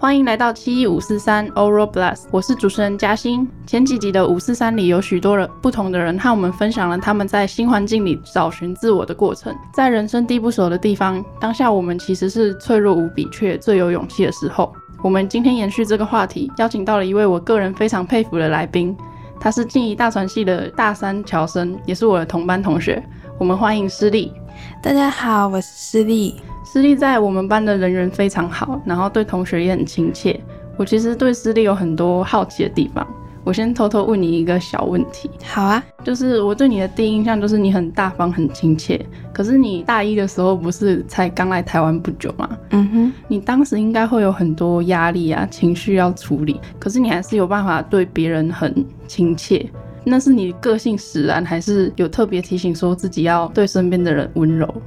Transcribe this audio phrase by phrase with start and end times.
[0.00, 3.48] 欢迎来到七一五四三 Oral Blast，我是主持人嘉欣。
[3.66, 9.52] 前几集的五四三里有许多人不同的人和我们分享了他们在新环境里找寻自我的过程。
[9.74, 14.72] 在人生地不熟的地方，当下我们其实是脆弱无比，却最有勇气的时候。
[15.02, 18.96] 我们今天延续这个话题，邀请到了一位我个人非常佩服的来宾，
[19.40, 23.04] 他是静宜大传系的大三侨生，也是我的同班同学。
[23.36, 24.32] 我们欢迎施丽。
[24.82, 26.36] 大家好，我是施丽。
[26.64, 30.38] 私立在我们班的人缘非常好，然后对同学也很亲切。
[30.76, 33.06] 我其实对私立有很多好奇的地方。
[33.44, 35.30] 我先偷偷问你一个小问题。
[35.42, 39.00] 好啊，就是我对你的第一印象就是你很大方、很亲切。
[39.32, 42.50] 可是你大一的时候不是才刚来台湾不久吗？
[42.70, 46.60] 嗯哼，你当时应该会有很多压力啊、情绪要处理。
[46.78, 49.66] 可是你还是有办法对别人很亲切。
[50.04, 54.82] 那是你个性使然，还是有特别提醒说自己要对身边的人温柔？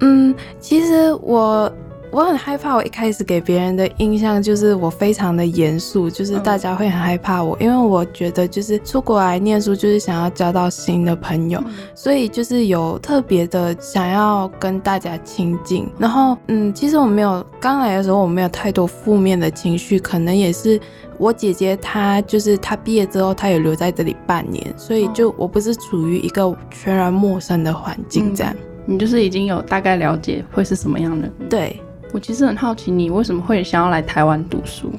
[0.00, 1.72] 嗯，其实我
[2.12, 11.58] 我很害怕，我一开始给别人的印象就是我非常的严肃，就是大家会很害怕我，因为我觉得就是出国来念书就是想要交到新的朋友，
[11.94, 15.88] 所以就是有特别的想要跟大家亲近。
[15.98, 20.78] 然后，嗯，其实我没有刚来的时候我没有太多负面的情绪，可能也是
[21.16, 28.54] 我姐姐她就是她毕业之后她也留在这里半年，所以就我不是处于一个全然陌生的环境这样。
[28.84, 31.30] 你就是已经有大概了解会是什么样的？
[31.48, 31.80] 对
[32.12, 34.92] 我其实很好奇，你为什么会想要来台湾读书？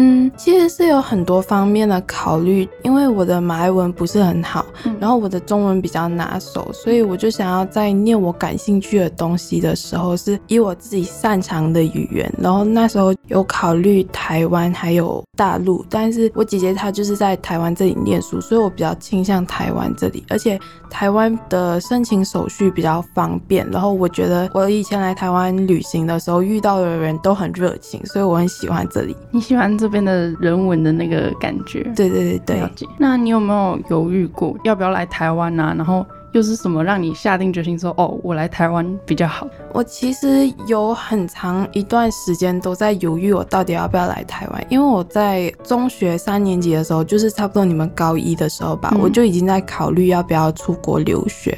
[0.00, 4.64] 嗯，其实是有很多方面的考虑，因为我的马来文不是很好，
[5.00, 12.32] 然后我的中文比较拿手，所以我就想要在念我感兴趣的东西的时候，是以我自己擅长的语言。
[12.38, 20.56] 然后那时候有考虑台湾还有大陆，但是我姐姐她就是在台湾这里念书，所以我比较倾向台湾这里，而且
[20.88, 23.68] 台湾的申请手续比较方便。
[23.68, 29.16] 然后我觉得我以前来台湾旅行的时候遇到的人都很热情，所以我很喜欢这里。
[29.32, 29.87] 你喜欢这？
[29.88, 32.88] 这边的人文的那个感觉，对对对对。
[32.98, 35.72] 那你有没有犹豫过要不要来台湾啊？
[35.74, 39.48] 然后又是什么让你下定决心说哦，我来台湾比较好？
[39.72, 44.62] 我其实有很长一段时间都在犹豫，我到底要不要来台湾？
[44.68, 51.56] 因为我在中学三年级的时候，就是差不多你们高一的时候吧，我就已经在考虑要不要出国留学。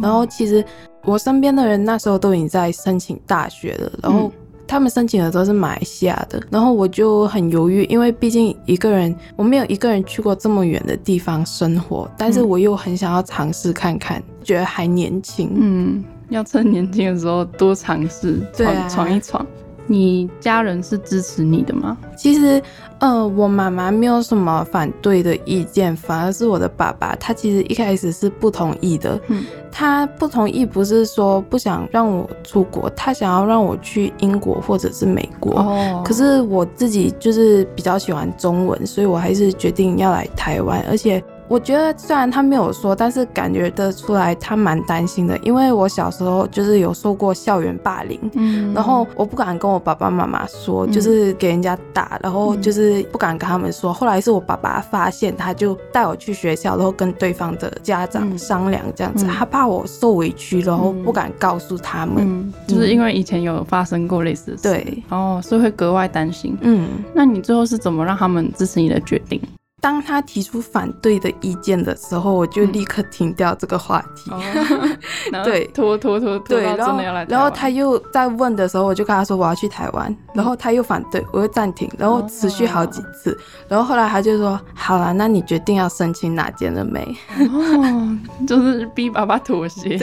[0.00, 0.64] 然后其实
[1.02, 4.30] 我身边的人那时候都已经在申请大学了，然后。
[4.66, 19.46] 他们申请的都是马来西亚的，然后我就很犹豫，因为毕竟一个人我没有一个人去过这么远的地方生活，但是我又很想要尝试看看，觉得还年轻，嗯，要趁年轻的时候多尝试，闯闯一闯。
[19.86, 21.96] 你家人是支持你的吗？
[22.16, 22.62] 其实，
[23.00, 29.20] 呃，我妈妈没有什么反对的意见，反而是我的爸爸，他其实一开始是不同意的。
[29.28, 35.60] 嗯，他不同意不是说不想让我出国，他想要让我去英国或者是美国。
[35.60, 41.22] 哦，可是我自己就是比较喜欢中文，所以我还是决定要来台湾，而且。
[41.48, 53.92] 我觉得虽然他没有说，但是感觉得出来他蛮担心的，因为我小时候就是有受过校园霸凌，嗯，然后我不敢跟我爸爸妈妈说，就是给人家打，然后就是不敢跟他们说。
[53.92, 66.56] 后来是我爸爸发现，他就带我去学校，然后跟对方的家长商量这样子，他怕我受委屈，然后不敢告诉他们，就是因为以前有发生过类似的事，对，哦，所以会格外担心。
[66.62, 69.40] 嗯，那你最后是怎么让他们支持你的决定？
[69.82, 74.30] 当他提出反对的意见的时候，我就立刻停掉这个话题。
[75.42, 87.02] 对，拖拖拖拖，对，然后然后他又在问的时候，我就跟他说我要去台湾，然后他又反对，我又暂停，然后持续好几次，然后后来他就说好了，那你决定要申请哪间了没？
[87.40, 89.98] 哦， 就是逼爸爸妥协。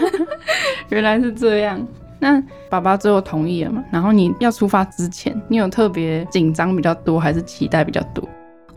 [0.88, 1.78] 原来是这样，
[2.18, 3.84] 那爸爸最后同意了嘛？
[3.90, 8.26] 然后你要出发之前，你有特别紧张比较多，还是期待比较多？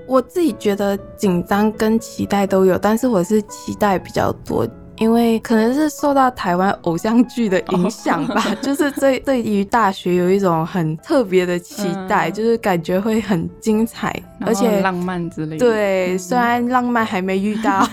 [0.07, 4.65] 我自己觉得紧张跟期待都有，但是我是期待比较多，
[4.97, 14.15] 因为可能是受到台湾偶像剧的影响吧， 就是对对于大学有一种很特别的期待，就是感觉会很精彩，
[14.45, 15.65] 而且浪漫之类的。
[15.65, 17.85] 对，虽然浪漫还没遇到，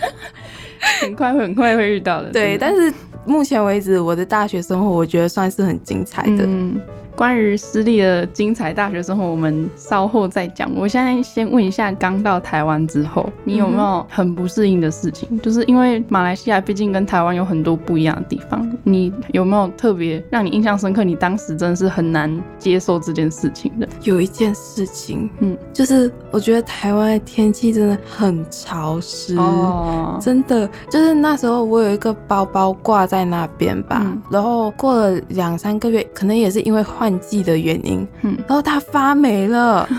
[1.00, 2.30] 很快很快会遇到的。
[2.30, 2.92] 对，但是
[3.24, 6.46] 目前为止我的大学生活，我觉得算是很精彩的。
[7.16, 10.70] 关于私立的精彩大学生活，我们稍后再讲。
[10.76, 15.40] 我现在先问一下，刚到台湾之后，你有没有很不适应的事情？
[15.40, 21.02] 就是因为马来西亚毕竟跟台湾有很多不一样的地方，你有没有特别让你印象深刻？
[21.02, 23.88] 你当时真的是很难接受这件事情的。
[24.02, 37.05] 有一件事情，嗯，就是我觉得台湾的天气真的很潮湿，哦，真的，就是那时候我有一个包包挂在那边吧，然后过了两三个月，可能也是因为换。
[37.06, 39.88] 换季的原因，嗯，然后它发霉了。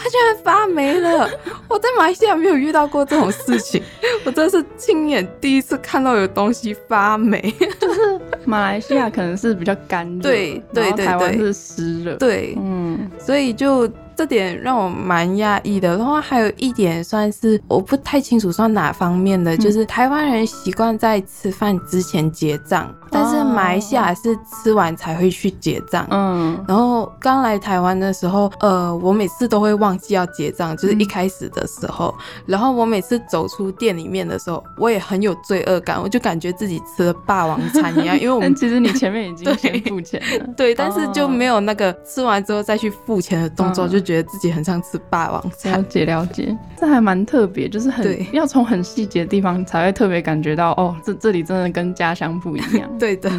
[0.00, 1.28] 它居然发霉了！
[1.68, 3.82] 我在马来西亚没有遇到过这种事情，
[4.24, 7.52] 我真是亲眼第一次看到有东西发霉。
[7.80, 8.00] 就是
[8.44, 13.90] 马来西亚可能是比较干热，对对对，台湾是湿热，对，嗯，所以就。
[14.18, 26.04] 这点让我蛮讶异的，然后还有一点算是我不太清楚算哪方面的，就是台湾人习惯在吃饭之前结账，但是马来西亚是吃完才会去结账。
[26.10, 32.12] 嗯，然后刚来台湾的时候，呃，我每次都会忘记要结账，就是一开始的时候，
[32.44, 44.07] 然后我每次走出店里面的时候，我也很有罪恶感，我就感觉自己吃了霸王餐一样，因为我们其实你前面已经 先付钱了，对，但是就没有那个吃完之后再去付钱的动作，就。
[44.08, 52.88] 觉得自己很像吃霸王餐，了解了解，这还蛮特别，就是很要从很细节的地方才会特别感觉到，哦，这这里真的跟家乡不一样。
[52.98, 53.30] 对的，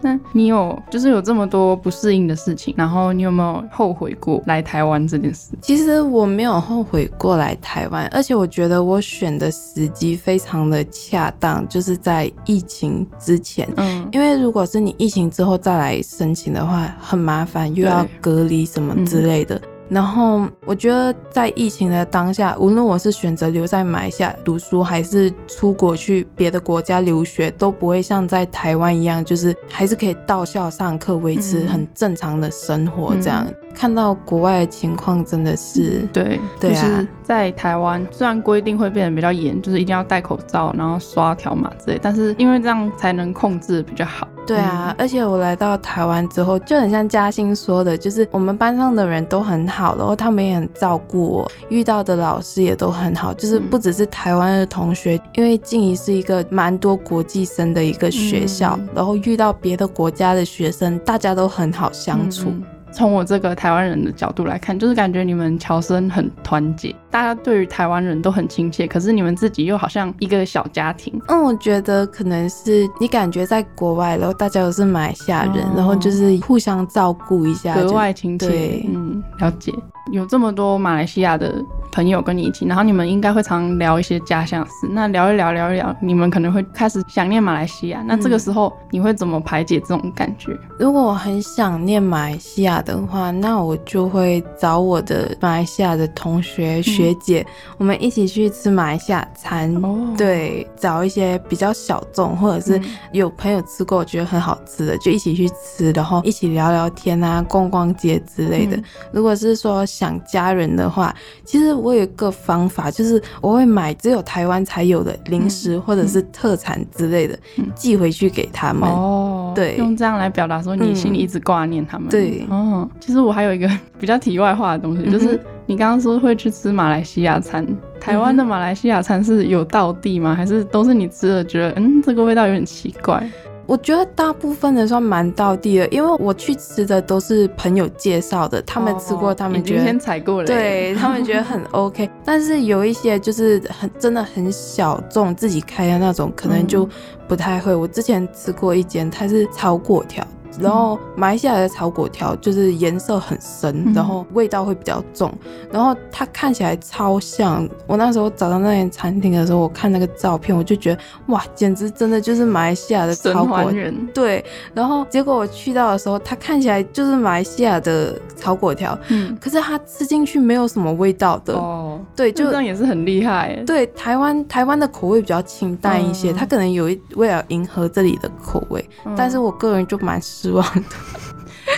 [0.00, 5.52] 那你有就是有这么多不适应的事情，然后你有没有后悔过来台湾这件事？
[5.62, 13.68] 其实我没有后悔过来台湾，而且我觉得我选的时机非常的恰当，就是在疫情之前。
[13.76, 19.60] 嗯，因为如果是你疫情之后再来申请的话，很麻烦，又要隔离什么之类的。
[19.88, 33.46] 然后我觉得，在疫情的当下，无论我是选择留在马来西亚读书，还是出国去别的国家留学，都不会像在台湾一样，就是还是可以到校上课，维持很正常的生活这样。
[33.74, 44.26] 看到国外的情况，真的是对，就是在台湾，虽然规定会变得比较严，就是一定要戴口罩，然后刷条码之类，但是因为这样才能控制比较好。
[44.48, 62.50] 对啊，而且我来到台湾之后，就很像嘉欣说的，就是我们班上的人都很好，然后他们也很照顾我，遇到的老师也都很好，就是不只是台湾的同学，因为静怡是一个蛮多国际生的一个学校，然后遇到别的国家的学生，大家都很好相处。
[62.90, 68.86] 从我这个台湾人的角度来看，就是感觉你们侨生很团结，大家对于台湾人都很亲切。
[68.86, 71.20] 可是你们自己又好像一个小家庭。
[71.28, 78.82] 嗯，我觉得可能是你感觉在国外，然后大家都是马来西亚人，然后就是互相照顾一下，格外亲切。
[78.88, 79.72] 嗯，了解。
[80.10, 81.62] 有这么多马来西亚的
[81.92, 84.88] 朋友跟你一起，然后你们应该会常聊一些家乡事。
[84.90, 88.02] 那聊一聊，聊一聊，你们可能会开始想念马来西亚。
[88.06, 90.58] 那这个时候你会怎么排解这种感觉？
[90.78, 97.46] 如果我很想念马来西亚的话，那我就会找我的马来西亚的同学学姐，
[97.76, 99.68] 我们一起去吃马来西亚餐。
[100.16, 102.80] 对，找一些比较小众或者是
[103.12, 108.76] 有朋友吃过觉得很好吃的，就一起去吃，然后一起聊聊天啊，逛逛街之类的。
[109.12, 111.14] 如果是说，想家人的话，
[111.44, 117.38] 其实我有一个方法，就是我会买只有台湾才有的零食或者是特产之类的，
[117.76, 118.88] 寄回去给他们。
[118.90, 122.08] 哦，对，用这样来表达说你心里一直挂念他们。
[122.08, 123.70] 对，哦，其实我还有一个
[124.00, 127.64] 比较题外话的东西，就是你刚刚说会去吃马来西亚餐，
[128.00, 130.34] 台湾的马来西亚餐是有道地吗？
[130.34, 133.22] 还是都是你吃了觉得嗯这个味道有点奇怪？
[133.66, 142.08] 我觉得大部分的算蛮到地的，因为我去吃的都是朋友介绍的，他们吃过，他们觉得先踩过了，对他们觉得很 OK。
[142.24, 146.88] 但是有一些就是很真的很小众，自己开的那种，可能就
[147.28, 147.74] 不太会。
[147.74, 150.26] 我之前吃过一间，它是炒粿条。
[150.60, 155.32] 然后马来西亚的炒粿条就是颜色很深，然后味道会比较重，
[155.70, 157.68] 然后它看起来超像。
[157.86, 163.94] 我那时候找到那间餐厅的时候，我看那个照片，我就觉得哇，简直真的就是马来西亚的炒粿。
[164.12, 171.54] 对，然后结果我去到的时候，它看起来就是马来西亚的炒粿条，嗯，可是它吃进去没有什么味道的。
[171.54, 173.54] 哦，对，就这样也是很厉害。
[173.66, 178.84] 对，台湾台湾的口味比较清淡一些，它可能有一为了迎合这里的口味，
[179.16, 180.18] 但是我个人就蛮。
[180.48, 180.82] 失望的，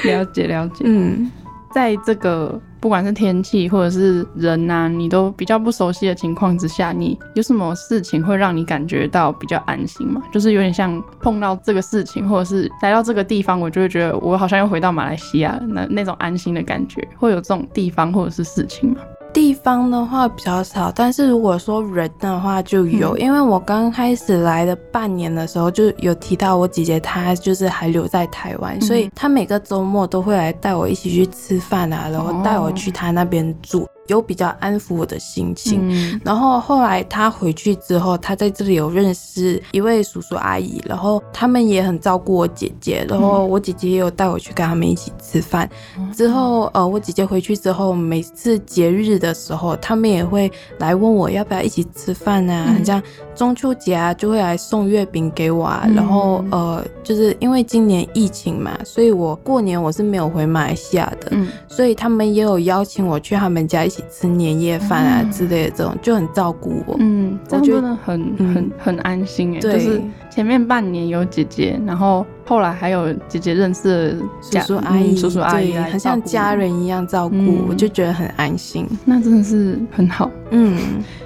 [0.10, 0.84] 了解了解。
[0.86, 1.30] 嗯，
[1.74, 10.22] 在这个不管是天气或者是人呐，你都比较不熟悉的情况之下，你有什么事情会让你感觉到比较安心吗？
[10.32, 19.00] 就是有点像碰到这个事情，或者是来到这个地方，我就会觉得我好像又回到马来西亚那那种安心的感觉，会有这种地方或者是事情吗？
[19.32, 33.87] 地方的话比较少，但是如果说人的话就有，因为我刚开始来的半年的时候就有提到我姐姐她就是还留在台湾，所以她每个周末都会来带我一起去吃饭啊，然后带我去她那边住。
[34.07, 36.21] 有比较安抚我的心情。
[36.25, 45.69] 然后后来他回去之后，他在这里有认识一位叔叔阿姨，然后他们也很照顾我姐姐，然后我姐姐也有带我去跟他们一起吃饭。
[46.14, 53.02] 之后呃，我姐姐回去之后，每次节日的时候，他们也会来问我要不要一起吃饭啊，很像
[53.35, 55.88] 中秋节啊，就会来送月饼给我啊。
[55.95, 61.33] 然后呃，就是因为今年疫情嘛，所以我过年我是没有回马来西亚的，
[61.69, 66.97] 所以他们也有邀请我去他们家一起吃年夜饭啊之类的，这种就很照顾我。
[66.99, 78.87] 嗯，我觉得很很很安心哎，就是前面半年有姐姐，然后后来还有姐姐认识叔叔阿姨，叔叔阿姨很像家人一样照顾，我就觉得很安心。
[79.04, 80.78] 那真的是很好，嗯，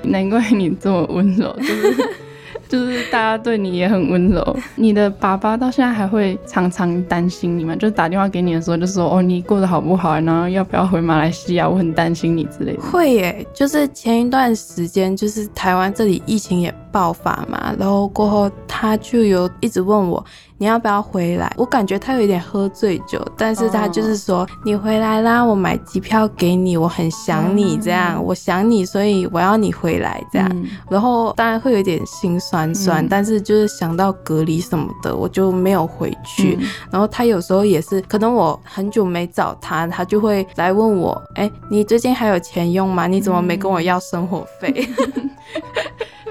[0.02, 2.08] 难怪你这么温柔，就是。
[2.68, 7.74] 就是大家对你也很温柔， 你的爸爸到现在还会常常担心你吗？
[7.76, 10.18] 就是打电话给你的时候，就说哦，你过得好不好？
[10.20, 11.68] 然后要不要回马来西亚？
[11.68, 12.80] 我很担心你之类的。
[12.82, 20.24] 会耶，就是前一段时间，就是台湾这里疫情也爆发嘛，然后过后他就有一直问我。
[20.56, 21.52] 你要不要回来？
[21.58, 30.48] 我感觉他有一点喝醉酒，但是他就是说你回来啦，我买机票给你，我很想你这样，我想你，所以我要你回来这样。
[30.88, 36.56] 然后当然会有点心酸酸，但是就是想到隔离什么的，我就没有回去。
[36.88, 43.08] 然后他有时候也是，可能我很久没找他，他就会来问我，哎，你最近还有钱用吗？
[43.08, 44.88] 你怎么没跟我要生活费？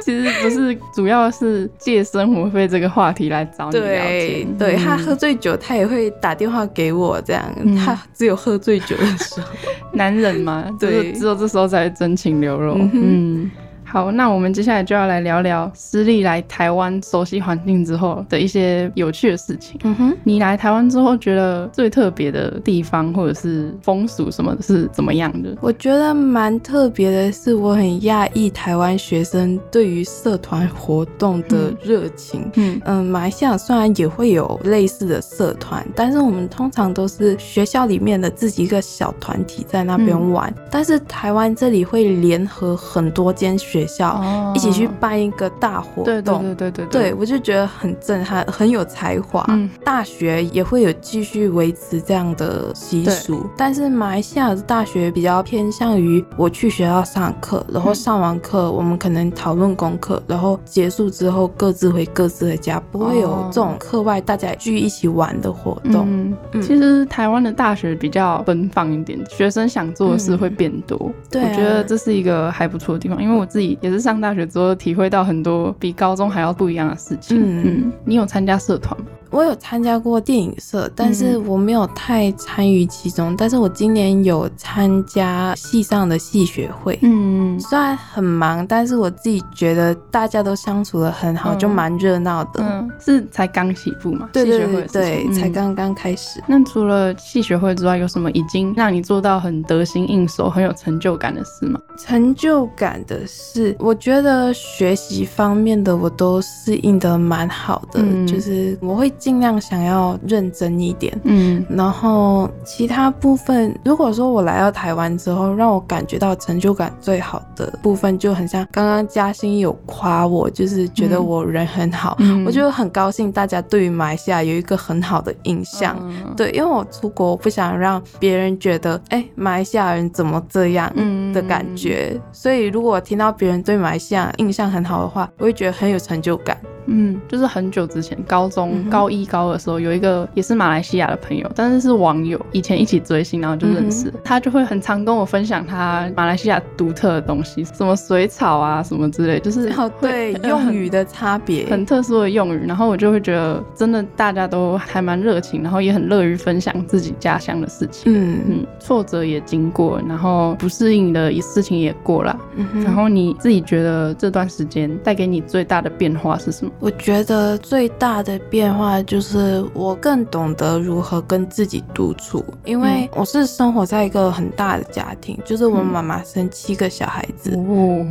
[0.04, 4.58] 其实不是，主要是借生活费这个话题来找你聊天。
[4.58, 7.44] 对他喝醉酒，他也会打电话给我，这样。
[7.78, 9.48] 他只有喝醉酒的时候，
[9.94, 12.76] 男人嘛，对，只有这时候才真情流露。
[12.94, 13.50] 嗯。
[13.94, 19.80] 好，那我们接下来就要来聊聊私立来台湾熟悉环境之后的一些有趣的事情。
[19.84, 25.56] 嗯哼，你来台湾之后觉得最特别的地方或者是风俗什么的是怎么样的？
[25.62, 32.50] 我觉得蛮特别的是，我很讶异台湾学生对于社团活动的热情。
[32.56, 43.83] 嗯嗯，马来西亚虽然也会有类似的社团，但是我们通常都是学校里面的自己一个小团体在那边玩，但是台湾这里会联合很多间学。
[43.84, 49.46] 学校一起去办一个大活动，对对对对对，我就觉得很震撼，很有才华。
[49.84, 66.06] 大学也会有继续维持这样的习俗，但是马来西亚的大学比较偏向于我去学校上课，然后上完课我们可能讨论功课，然后结束之后各自回各自的家，不会有这种课外大家聚一起玩的活动。
[66.08, 71.12] 嗯，其实台湾的大学比较奔放一点，学生想做的事会变多。
[71.30, 73.73] 对，我觉得这是一个还不错的地方，因为我自己。
[73.82, 77.40] 也是上大学之后体会到很多比高中还要不一样的事情。
[77.40, 79.08] 嗯，你有参加社团吗？
[79.34, 83.36] 我有参加过电影社，但是我没有太参与其中。
[83.36, 92.64] 但是我今年有参加系上的戏学会，嗯，虽然很忙，但是我自己觉得大家都相处的很好，就蛮热闹的。
[92.64, 94.30] 嗯，是才刚起步嘛？
[94.32, 96.40] 对对对对，才刚刚开始。
[96.46, 101.80] 那除了戏学会之外，有什么已经让你做到很得心应手、很有成就感的事吗？
[101.98, 109.12] 成就感的事，我觉得学习方面的我都适应的蛮好的，就是我会。
[109.24, 125.98] 尽量想要认真一点，嗯，然后其他部分，如果说我来到台湾之后，让我感觉到成就感最好的部分，就很像刚刚嘉欣有夸我，就是觉得我人很好，我就很高兴，大家对于马来西亚有一个很好的印象，
[126.36, 130.94] 对，因为我出国，我不想让别人觉得，哎，马来西亚人怎么这样
[131.32, 136.58] 的感觉，所以如果听到别人对马来西亚印象很好的话，我会觉得很有成就感。
[136.88, 144.12] 嗯，就是很久之前，高中高一高二的时候，有一个也是马来西亚的朋友，但是是网友，以前一起追星，然后就认识。
[144.24, 149.72] 他就会很常跟我分享他马来西亚独特的东西，什么水草啊，什么之类，就是
[150.02, 152.66] 对用语的差别，很特殊的用语。
[152.68, 158.12] 然后我就会觉得，真的大家都还蛮热情，然后也很乐于分享自己家乡的事情。
[158.14, 162.38] 嗯嗯，挫折也经过，然后不适应的事情也过了。
[162.84, 166.72] 然后你自己觉得这段时间带给你最大的变化是什么？
[166.80, 177.58] 我觉得最大的变化就是我更懂得如何跟自己独处，因为我是生活在一个很大的家庭，就是我妈妈生七个小孩子，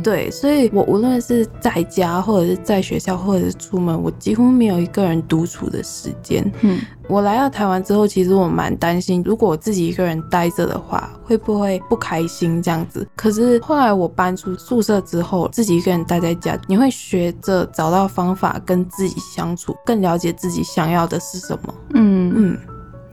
[0.03, 6.51] 对，所以我无论是在家或者是在学校或者是出门，我几乎没有一个人独处的时间。
[6.61, 6.79] 嗯。
[7.07, 13.07] 我来到台湾之后，其实我蛮担心，如果我自己一个人待着的话，会不会不开心这样子？
[13.15, 21.73] 可是后来我搬出宿舍之后，自己一个人待在家，你会学着找到方法跟自己相处，更了解自己想要的是什么。
[21.93, 22.57] 嗯嗯。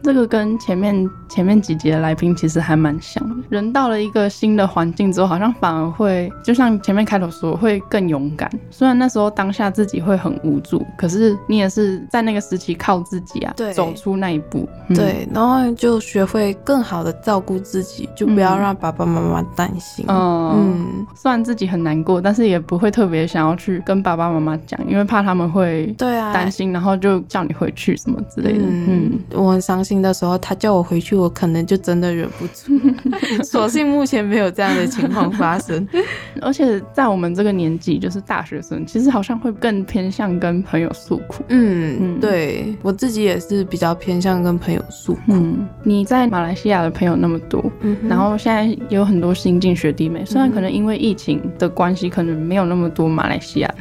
[0.02, 3.36] 这个跟前面前面几集的来宾其实还蛮像的。
[3.48, 8.50] 人到了一个新的环境之后，好像反而会，就像前面开头说，会更勇敢。
[8.70, 14.68] 虽然那时候当下自己会很无助，可是你也是在那个时期靠自己啊，走出那一步。
[14.94, 20.04] 对，然后就学会更好的照顾自己，就不要让爸爸妈妈担心。
[20.08, 28.64] 嗯，虽然自己很难过，但是也不会特别想要去跟爸爸妈妈讲，因为怕他们会对啊担心，然后就叫你回去什么之类的。
[28.64, 32.78] 嗯，我很伤心的时候，他叫我回去，我可能就真的忍不住。
[33.42, 35.86] 所幸目前没有这样的情况发生。
[36.42, 41.42] 而且在我们这个年纪，就是大学生，其实好像会更偏向跟朋友诉苦。
[41.48, 45.20] 嗯，对我自己也是比较偏向跟朋友诉苦。
[45.28, 47.64] 嗯，你在马来西亚的朋友那么多，
[48.08, 53.74] 然后现在有很多新进学弟妹，虽然可能因为疫情的关系，可能没有那么多马来西亚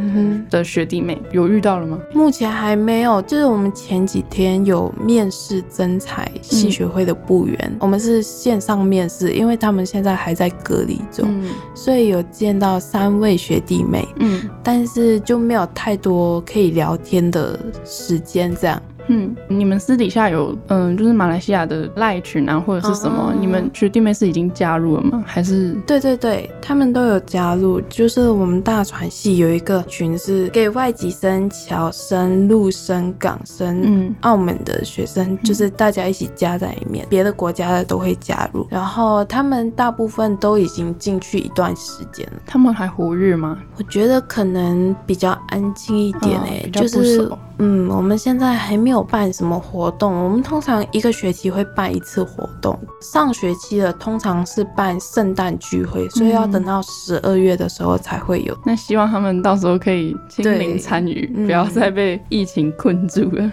[0.50, 2.00] 的学弟妹，有遇到了吗？
[2.14, 5.62] 目前还没有，就是我们前几天有面试
[6.00, 11.28] 增才戏学会的部员，我们是线上面试，因为他们现在还在隔离中，
[11.76, 18.82] 所以有见到三位学弟妹，嗯，但是就没有太多可以聊天的时间，这样。
[19.10, 23.34] 嗯，你们私底下有嗯，就是马来西亚的赖群啊，或者是什么？
[23.40, 25.24] 你们学弟妹是已经加入了吗？
[25.26, 25.74] 还是？
[25.88, 27.82] 对对对，他们都有加入。
[27.90, 38.68] 就是我们大传系有一个群是给外籍生、侨生、陆生、港生、嗯，澳门的学生，就是大家一起加在里面，别的国家的都会加入。
[38.70, 42.42] 然后他们大部分都已经进去一段时间了。
[42.46, 43.58] 他们还活跃吗？
[43.78, 47.28] 我觉得可能比较安静一点诶，就是。
[47.62, 50.14] 嗯，我们现在还没有办什么活动。
[50.24, 52.80] 我们通常一个学期会办一次活动。
[53.02, 58.58] 上学期的通常是办圣诞聚会，所以要等到十二月的时候才会有。
[58.66, 63.52] 那希望他们到时候可以亲临参与，不要再被疫情困住了。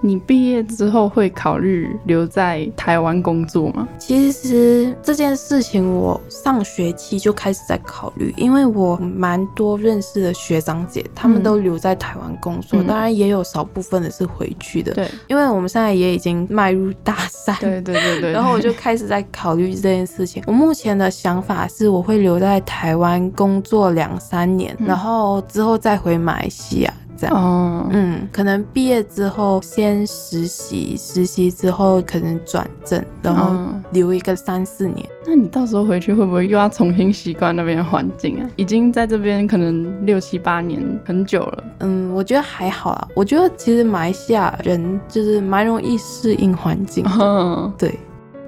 [0.00, 3.86] 你毕业之后会考虑留在台湾工作吗？
[3.98, 14.92] 其实这件事情我上学期就开始在考虑，因为我蛮多认识的学长姐，他们都留在台湾工作，当然也有少部分的是回去的。
[14.92, 17.56] 对，因为我们现在也已经迈入大三。
[17.60, 18.32] 对对对对。
[18.32, 20.42] 然后我就开始在考虑这件事情。
[20.46, 26.92] 我目前的想法是，我会留在台湾工作两三年，然后之后再回马来西亚。
[27.28, 33.54] 哦，嗯，可能毕业之后先实习，实习之后可能转正，然后
[33.92, 35.06] 留一个三四年。
[35.26, 38.48] 那你到时候回去会不会又要重新习惯那边的环境啊？
[38.56, 41.64] 已经在这边可能六七八年，很久了。
[41.80, 43.08] 嗯，我觉得还好啊。
[43.14, 47.04] 我觉得其实马来西亚人就是蛮容易适应环境。
[47.20, 47.98] 嗯对，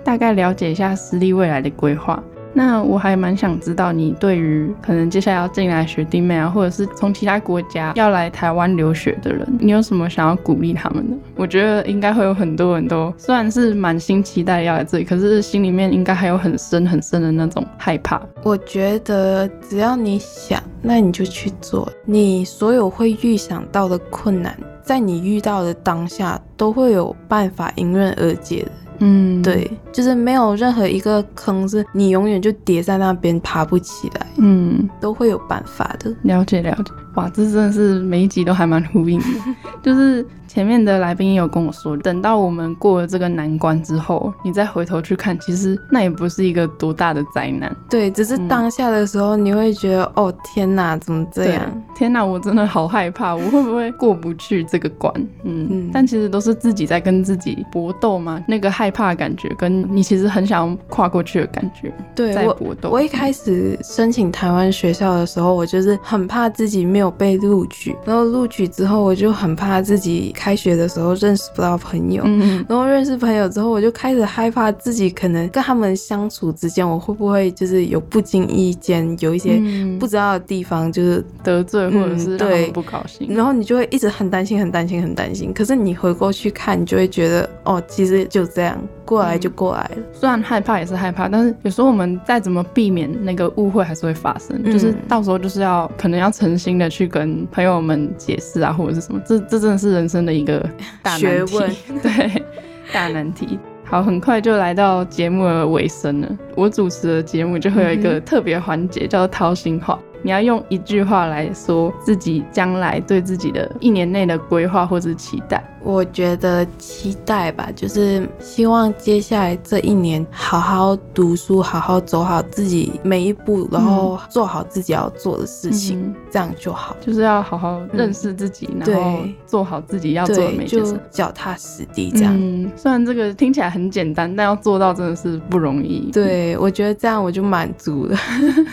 [0.02, 2.22] 大概了解一下私立未来的规划。
[2.54, 11.16] 那我还蛮想知道，你对于可能接下来要进来学弟妹啊，或者是从其他国家要来台湾留学的人，你有什么想要鼓励他们的？
[11.36, 18.20] 我觉得应该会有很多人都虽然是满心期待要来这里，可是心里面应该还有很深很深的那种害怕。
[18.42, 21.90] 我觉得只要你想，那你就去做。
[22.04, 28.70] 你所有会预想到的困难，在你遇到的当下，都会有办法迎刃而解的。
[29.04, 36.14] 嗯，对，就是没有任何一个坑是你永远就跌在那边爬不起来，嗯，都会有办法的。
[36.22, 39.26] 了解了解，哇，这真的是每一集都还蛮呼应的，
[39.82, 40.24] 就是。
[40.48, 47.74] 前面的来宾也有跟我说，等到我们过了这个难关之后，你再回头去看，其实那也不是一个多大的灾难。
[47.88, 51.82] 对，只是当下的时候，你会觉得，哦天哪，怎么这样？
[51.94, 55.10] 天哪，我真的好害怕，我会不会过不去这个关？
[55.44, 58.44] 嗯，嗯但其实都是自己在跟自己搏斗嘛。
[58.46, 62.90] 那个害怕的感觉，跟你其实很想跨过去的感觉，对，在搏斗。
[62.90, 70.30] 我一开始申请台湾学校的时候，我就是很怕自己没有被录取，然后录取之后，我就很怕自己。
[70.34, 72.22] 开学的时候认识不到朋友，
[72.68, 79.60] 然后认识朋友之后，我就开始害怕自己可能跟他们相处之间，我会不会就是有不经意间有一些
[79.98, 85.52] 不知道的地方，就是得罪或者是对不高兴，然后你就会一直很担心、很担心、很担心。
[85.52, 90.02] 可是你回过去看，你就会觉得哦，其实就这样过来就过来了。
[90.12, 94.60] 虽然害怕也是害怕，但是有时候我们再怎么避免那个误会，还是会发生。
[94.64, 99.20] 就是到时候就是要可能要诚心的去跟朋友们解释啊，或者是什么。
[99.24, 100.32] 这这真的是人生的。
[100.32, 100.66] 一个
[101.02, 101.58] 大难题，
[102.02, 102.42] 对
[102.90, 103.58] 大难题。
[103.84, 106.38] 好，很快就来到节目的尾声了。
[106.56, 109.98] 我主持的节目就会有一个特别环节，叫做掏心话。
[110.22, 115.62] 你要用一句话来说自己将来对自己的一年内的规划或者期待。
[115.84, 126.96] 我觉得期待吧，就是希望接下来这一年好好读书，好好走好自己每一步，然后做好自己要做的事情，这样就好。
[127.00, 132.32] 就是要好好认识自己，然后做好自己要做的每件事，脚踏实地这样。
[132.32, 136.12] 嗯，虽然这个听起来很简单，但要做到真的是不容易。
[136.12, 138.16] 对，我觉得这样我就满足了。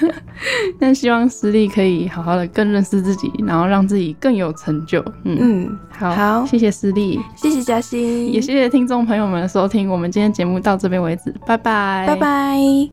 [0.79, 5.03] 但希望实力可以好好的更认识自己，然后让自己更有成就。
[5.23, 7.19] 嗯，好，好，谢谢思力。
[7.35, 9.89] 谢谢嘉欣，也谢谢听众朋友们的收听。
[9.89, 12.89] 我们今天节目到这边为止，拜拜，拜拜。